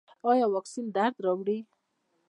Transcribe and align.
ایا 0.29 0.45
واکسین 0.53 0.85
درد 0.95 1.15
راوړي؟ 1.25 1.57